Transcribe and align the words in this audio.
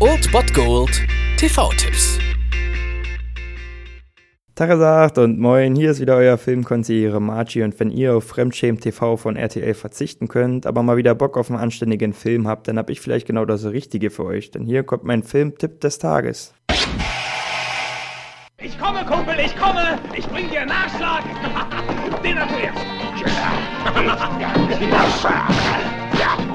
Old 0.00 0.32
Bot 0.32 0.54
Gold 0.54 1.02
TV-Tipps. 1.36 2.18
Tagesagt 4.54 5.18
und 5.18 5.38
moin, 5.38 5.76
hier 5.76 5.90
ist 5.90 6.00
wieder 6.00 6.16
euer 6.16 6.38
Filmkonsigliere 6.38 7.20
Margie 7.20 7.62
und 7.64 7.78
wenn 7.78 7.90
ihr 7.90 8.16
auf 8.16 8.24
Fremdschämen 8.24 8.80
TV 8.80 9.18
von 9.18 9.36
RTL 9.36 9.74
verzichten 9.74 10.28
könnt, 10.28 10.64
aber 10.64 10.82
mal 10.82 10.96
wieder 10.96 11.14
Bock 11.14 11.36
auf 11.36 11.50
einen 11.50 11.60
anständigen 11.60 12.14
Film 12.14 12.48
habt, 12.48 12.66
dann 12.66 12.78
hab 12.78 12.88
ich 12.88 13.02
vielleicht 13.02 13.26
genau 13.26 13.44
das 13.44 13.66
Richtige 13.66 14.08
für 14.08 14.24
euch, 14.24 14.52
denn 14.52 14.64
hier 14.64 14.84
kommt 14.84 15.04
mein 15.04 15.22
Filmtipp 15.22 15.82
des 15.82 15.98
Tages. 15.98 16.54
Ich 18.56 18.78
komme, 18.78 19.04
Kumpel, 19.04 19.34
ich 19.38 19.54
komme! 19.54 19.98
Ich 20.16 20.26
bring 20.28 20.48
dir 20.48 20.64
Nachschlag! 20.64 21.24
Den 22.22 22.38
zuerst! 22.38 22.78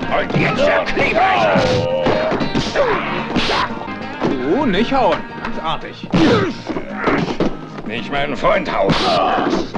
Und 0.10 0.42
jetzt 0.42 0.58
der 0.58 0.84
Kleber! 0.86 2.09
Du, 4.50 4.66
nicht 4.66 4.92
hauen. 4.92 5.20
Ganz 5.44 5.60
artig. 5.60 6.08
Nicht 7.86 8.12
meinen 8.12 8.36
Freund 8.36 8.76
hauen. 8.76 8.92
Hast 8.92 9.76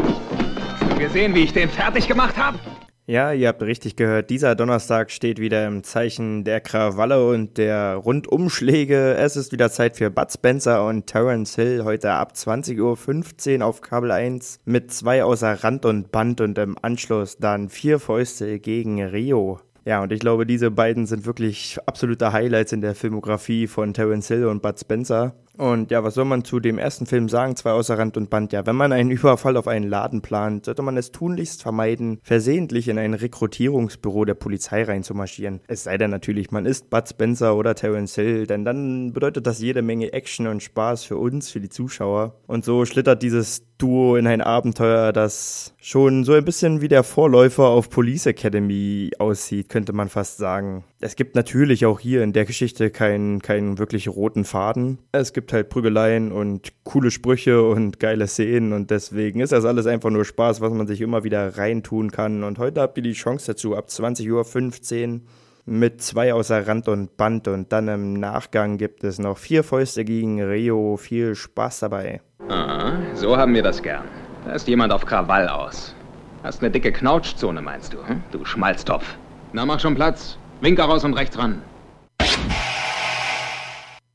du 0.90 0.98
gesehen, 0.98 1.36
wie 1.36 1.44
ich 1.44 1.52
den 1.52 1.68
fertig 1.68 2.08
gemacht 2.08 2.38
habe? 2.38 2.58
Ja, 3.06 3.34
ihr 3.34 3.50
habt 3.50 3.62
richtig 3.64 3.98
gehört, 3.98 4.30
dieser 4.30 4.56
Donnerstag 4.56 5.12
steht 5.12 5.40
wieder 5.40 5.68
im 5.68 5.84
Zeichen 5.84 6.46
der 6.46 6.62
Krawalle 6.62 7.28
und 7.28 7.58
der 7.58 7.96
Rundumschläge. 7.96 9.16
Es 9.16 9.36
ist 9.36 9.52
wieder 9.52 9.70
Zeit 9.70 9.98
für 9.98 10.10
Bud 10.10 10.32
Spencer 10.32 10.86
und 10.86 11.06
Terence 11.06 11.56
Hill 11.56 11.84
heute 11.84 12.14
ab 12.14 12.32
20.15 12.34 13.60
Uhr 13.60 13.66
auf 13.66 13.82
Kabel 13.82 14.12
1 14.12 14.62
mit 14.64 14.94
zwei 14.94 15.26
außer 15.26 15.66
Rand 15.66 15.86
und 15.86 16.14
Band 16.14 16.40
und 16.40 16.58
im 16.58 16.78
Anschluss 16.82 17.36
dann 17.38 17.68
vier 17.68 18.00
Fäuste 18.00 18.60
gegen 18.60 19.04
Rio. 19.04 19.60
Ja, 19.84 20.04
und 20.04 20.12
ich 20.12 20.20
glaube, 20.20 20.46
diese 20.46 20.70
beiden 20.70 21.08
sind 21.08 21.26
wirklich 21.26 21.78
absolute 21.88 22.32
Highlights 22.32 22.72
in 22.72 22.82
der 22.82 22.94
Filmografie 22.94 23.66
von 23.66 23.94
Terence 23.94 24.28
Hill 24.28 24.46
und 24.46 24.62
Bud 24.62 24.80
Spencer. 24.80 25.34
Und 25.58 25.92
ja, 25.92 26.04
was 26.04 26.14
soll 26.14 26.26
man 26.26 26.44
zu 26.44 26.60
dem 26.60 26.78
ersten 26.78 27.06
Film 27.06 27.30
sagen? 27.30 27.56
Zwei 27.56 27.72
außer 27.72 27.98
Rand 27.98 28.18
und 28.18 28.30
Band. 28.30 28.54
Ja, 28.54 28.66
wenn 28.66 28.76
man 28.76 28.92
einen 28.92 29.12
Überfall 29.12 29.58
auf 29.58 29.68
einen 29.68 29.90
Laden 29.90 30.22
plant, 30.22 30.66
sollte 30.66 30.82
man 30.82 30.98
es 30.98 31.12
tunlichst 31.12 31.62
vermeiden, 31.62 32.20
versehentlich 32.24 32.88
in 32.88 32.98
ein 32.98 33.14
Rekrutierungsbüro 33.14 34.26
der 34.26 34.34
Polizei 34.34 34.84
reinzumarschieren. 34.84 35.62
Es 35.68 35.84
sei 35.84 35.98
denn 35.98 36.12
natürlich, 36.12 36.52
man 36.52 36.66
ist 36.66 36.90
Bud 36.90 37.08
Spencer 37.08 37.56
oder 37.56 37.76
Terence 37.76 38.16
Hill, 38.16 38.48
denn 38.48 38.66
dann 38.66 39.14
bedeutet 39.14 39.46
das 39.48 39.60
jede 39.60 39.82
Menge 39.82 40.14
Action 40.14 40.48
und 40.48 40.64
Spaß 40.64 41.04
für 41.04 41.18
uns, 41.18 41.52
für 41.52 41.60
die 41.60 41.70
Zuschauer. 41.70 42.36
Und 42.48 42.66
so 42.66 42.86
schlittert 42.86 43.22
dieses 43.22 43.64
Duo 43.78 44.16
in 44.16 44.28
ein 44.28 44.42
Abenteuer, 44.42 45.12
das 45.12 45.74
schon 45.78 46.24
so 46.24 46.34
ein 46.34 46.46
bisschen 46.46 46.82
wie 46.82 46.88
der 46.88 47.04
Vorläufer 47.04 47.64
auf 47.64 47.90
Police 47.90 48.28
Academy 48.28 49.10
aussieht, 49.18 49.70
könnte 49.70 49.92
man 49.92 50.08
fast 50.08 50.38
sagen. 50.38 50.84
Es 51.00 51.16
gibt 51.16 51.36
natürlich 51.36 51.88
auch 51.88 52.00
hier 52.00 52.22
in 52.22 52.32
der 52.32 52.46
Geschichte 52.46 52.92
keinen, 52.92 53.42
keinen 53.42 53.80
wirklich 53.80 54.08
roten 54.08 54.46
Faden. 54.46 55.00
Es 55.12 55.34
gibt 55.34 55.41
halt 55.52 55.70
Prügeleien 55.70 56.32
und 56.32 56.72
coole 56.84 57.12
Sprüche 57.12 57.64
und 57.64 58.00
geile 58.00 58.28
Szenen 58.28 58.74
und 58.74 58.92
deswegen 58.92 59.40
ist 59.40 59.52
das 59.52 59.66
alles 59.66 59.88
einfach 59.88 60.10
nur 60.10 60.26
Spaß, 60.26 60.62
was 60.62 60.74
man 60.74 60.88
sich 60.88 61.02
immer 61.02 61.24
wieder 61.24 61.58
reintun 61.58 62.12
kann. 62.12 62.44
Und 62.44 62.60
heute 62.60 62.82
habt 62.82 62.98
ihr 62.98 63.04
die 63.04 63.14
Chance 63.14 63.48
dazu 63.48 63.76
ab 63.76 63.88
20.15 63.90 65.14
Uhr 65.14 65.22
mit 65.66 66.02
zwei 66.02 66.34
außer 66.34 66.68
Rand 66.68 66.88
und 66.88 67.18
Band 67.18 67.48
und 67.48 67.72
dann 67.72 67.88
im 67.88 68.14
Nachgang 68.14 68.78
gibt 68.78 69.04
es 69.04 69.20
noch 69.20 69.38
vier 69.38 69.64
Fäuste 69.64 70.04
gegen 70.06 70.42
Rio. 70.42 70.98
Viel 70.98 71.36
Spaß 71.36 71.80
dabei. 71.82 72.22
Aha, 72.50 72.94
so 73.14 73.38
haben 73.38 73.54
wir 73.54 73.64
das 73.64 73.82
gern. 73.82 74.04
Da 74.46 74.54
ist 74.54 74.68
jemand 74.68 74.92
auf 74.92 75.06
Krawall 75.06 75.48
aus. 75.48 75.96
Hast 76.44 76.62
eine 76.62 76.72
dicke 76.72 76.92
Knautschzone, 76.92 77.62
meinst 77.62 77.94
du, 77.94 78.06
hm? 78.06 78.24
du 78.32 78.44
Schmalztopf. 78.44 79.06
Na, 79.54 79.66
mach 79.66 79.80
schon 79.80 79.96
Platz. 79.96 80.38
Winker 80.62 80.86
raus 80.86 81.04
und 81.04 81.14
rechts 81.14 81.38
ran. 81.38 81.62